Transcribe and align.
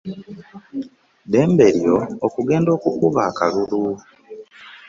Ddembe 1.25 1.65
lyo 1.77 1.97
okugenda 2.25 2.69
okukuba 2.77 3.19
akalulu. 3.29 3.81